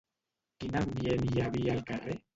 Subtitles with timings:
[0.63, 2.21] Quin ambient hi havia al carrer?